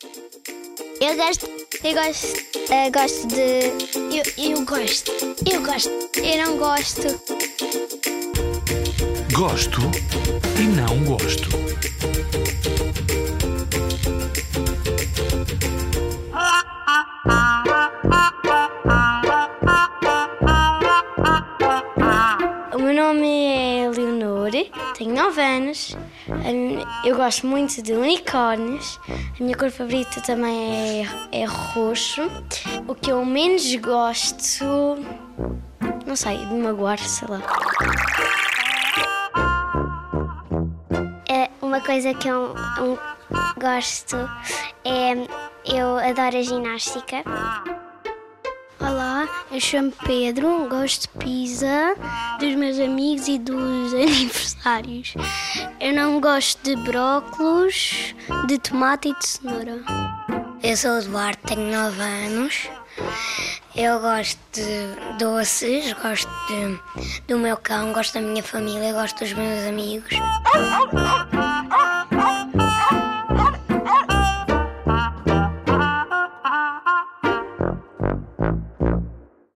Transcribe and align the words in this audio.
Eu 0.00 1.16
gosto. 1.16 1.48
Eu 1.82 1.94
gosto. 1.94 2.26
Eu 2.70 2.92
gosto 2.92 3.26
de. 3.26 3.72
Eu, 4.16 4.22
eu 4.52 4.64
gosto. 4.64 5.10
Eu 5.50 5.60
gosto. 5.62 5.90
Eu 6.18 6.46
não 6.46 6.56
gosto. 6.56 7.20
Gosto 9.32 9.80
e 10.56 10.62
não 10.68 11.04
gosto. 11.04 11.48
O 22.72 22.78
meu 22.80 22.94
nome 22.94 23.46
é 23.46 23.90
Leonor, 23.90 24.27
tenho 24.96 25.14
9 25.14 25.40
anos. 25.40 25.96
Eu 27.04 27.16
gosto 27.16 27.46
muito 27.46 27.82
de 27.82 27.92
unicórnios. 27.92 28.98
A 29.08 29.42
minha 29.42 29.56
cor 29.56 29.70
favorita 29.70 30.20
também 30.20 31.06
é, 31.32 31.40
é 31.42 31.44
roxo. 31.44 32.22
O 32.86 32.94
que 32.94 33.10
eu 33.10 33.24
menos 33.24 33.74
gosto. 33.76 34.64
Não 36.06 36.16
sei, 36.16 36.38
de 36.38 36.54
magoar, 36.54 36.98
sei 36.98 37.28
lá. 37.28 37.42
É, 41.28 41.50
uma 41.60 41.80
coisa 41.80 42.14
que 42.14 42.28
eu 42.28 42.54
gosto 43.60 44.16
é. 44.84 45.12
Eu 45.64 45.98
adoro 45.98 46.38
a 46.38 46.42
ginástica. 46.42 47.22
Olá, 48.88 49.28
eu 49.50 49.60
chamo 49.60 49.92
Pedro, 50.06 50.66
gosto 50.68 51.02
de 51.02 51.08
pizza, 51.24 51.94
dos 52.40 52.54
meus 52.54 52.78
amigos 52.78 53.28
e 53.28 53.38
dos 53.38 53.92
aniversários. 53.94 55.14
Eu 55.80 55.92
não 55.94 56.20
gosto 56.20 56.62
de 56.62 56.74
brócolos, 56.76 58.14
de 58.46 58.58
tomate 58.58 59.08
e 59.10 59.18
de 59.18 59.26
cenoura. 59.26 59.82
Eu 60.62 60.76
sou 60.76 60.92
o 60.92 60.98
Eduardo, 60.98 61.38
tenho 61.46 61.70
9 61.70 62.00
anos. 62.00 62.68
Eu 63.76 64.00
gosto 64.00 64.38
de 64.52 65.18
doces, 65.18 65.92
gosto 65.92 66.28
de- 66.48 67.22
do 67.28 67.38
meu 67.38 67.56
cão, 67.56 67.92
gosto 67.92 68.14
da 68.14 68.20
minha 68.20 68.42
família, 68.42 68.92
gosto 68.92 69.18
dos 69.20 69.32
meus 69.34 69.66
amigos. 69.68 70.10